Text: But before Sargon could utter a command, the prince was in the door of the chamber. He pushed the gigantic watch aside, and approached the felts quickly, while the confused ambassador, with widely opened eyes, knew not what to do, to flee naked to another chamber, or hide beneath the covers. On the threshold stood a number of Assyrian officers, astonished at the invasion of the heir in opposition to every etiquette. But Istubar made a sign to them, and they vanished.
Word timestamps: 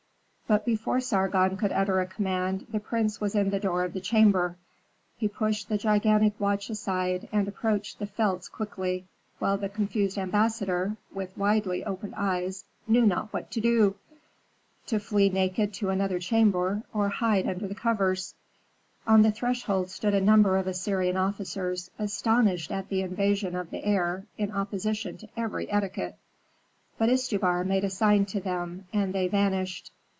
But 0.47 0.65
before 0.65 0.99
Sargon 0.99 1.55
could 1.55 1.71
utter 1.71 2.01
a 2.01 2.05
command, 2.05 2.67
the 2.69 2.81
prince 2.81 3.21
was 3.21 3.35
in 3.35 3.51
the 3.51 3.59
door 3.61 3.85
of 3.85 3.93
the 3.93 4.01
chamber. 4.01 4.57
He 5.15 5.29
pushed 5.29 5.69
the 5.69 5.77
gigantic 5.77 6.37
watch 6.41 6.69
aside, 6.69 7.29
and 7.31 7.47
approached 7.47 7.99
the 7.99 8.05
felts 8.05 8.49
quickly, 8.49 9.05
while 9.39 9.57
the 9.57 9.69
confused 9.69 10.17
ambassador, 10.17 10.97
with 11.13 11.37
widely 11.37 11.85
opened 11.85 12.15
eyes, 12.17 12.65
knew 12.85 13.05
not 13.05 13.31
what 13.31 13.49
to 13.51 13.61
do, 13.61 13.95
to 14.87 14.99
flee 14.99 15.29
naked 15.29 15.73
to 15.75 15.87
another 15.89 16.19
chamber, 16.19 16.83
or 16.93 17.07
hide 17.07 17.45
beneath 17.45 17.69
the 17.69 17.73
covers. 17.75 18.35
On 19.07 19.21
the 19.21 19.31
threshold 19.31 19.89
stood 19.89 20.13
a 20.13 20.19
number 20.19 20.57
of 20.57 20.67
Assyrian 20.67 21.15
officers, 21.15 21.89
astonished 21.97 22.71
at 22.71 22.89
the 22.89 23.03
invasion 23.03 23.55
of 23.55 23.71
the 23.71 23.85
heir 23.85 24.25
in 24.37 24.51
opposition 24.51 25.15
to 25.19 25.29
every 25.37 25.71
etiquette. 25.71 26.17
But 26.97 27.07
Istubar 27.07 27.63
made 27.63 27.85
a 27.85 27.89
sign 27.89 28.25
to 28.25 28.41
them, 28.41 28.87
and 28.91 29.13
they 29.13 29.29
vanished. 29.29 29.91